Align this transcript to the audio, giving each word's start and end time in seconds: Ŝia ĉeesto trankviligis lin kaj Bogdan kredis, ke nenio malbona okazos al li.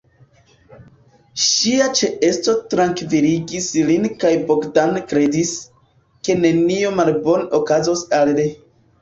Ŝia 1.47 1.89
ĉeesto 1.99 2.55
trankviligis 2.71 3.67
lin 3.91 4.09
kaj 4.25 4.33
Bogdan 4.49 4.97
kredis, 5.13 5.53
ke 6.31 6.39
nenio 6.41 6.95
malbona 7.03 7.47
okazos 7.61 8.05
al 8.23 8.35
li. 8.43 8.49